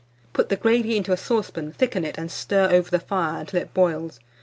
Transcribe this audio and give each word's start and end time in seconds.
Put 0.33 0.49
the 0.49 0.55
gravy 0.55 0.97
into 0.97 1.11
a 1.13 1.15
saucepan, 1.15 1.73
thicken 1.73 2.03
it, 2.03 2.17
and 2.17 2.31
stir 2.31 2.69
over 2.71 2.89
the 2.89 2.97
fire 2.97 3.41
until 3.41 3.61
it 3.61 3.71
boils. 3.75 4.19